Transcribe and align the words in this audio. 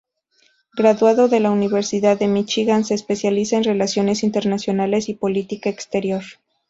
Graduado 0.75 1.27
de 1.27 1.39
la 1.39 1.51
Universidad 1.51 2.17
de 2.17 2.27
Míchigan, 2.27 2.85
se 2.85 2.95
especializa 2.95 3.57
en 3.57 3.63
relaciones 3.65 4.23
internacionales 4.23 5.07
y 5.09 5.13
política 5.13 5.69
exterior. 5.69 6.23